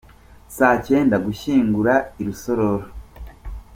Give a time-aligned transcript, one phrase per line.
[0.55, 2.87] –Saa cyenda: Gushyingura i Rusororo.